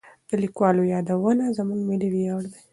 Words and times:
د 0.29 0.31
لیکوالو 0.43 0.89
یادونه 0.93 1.45
زموږ 1.57 1.79
ملي 1.89 2.09
ویاړ 2.13 2.41
دی. 2.53 2.61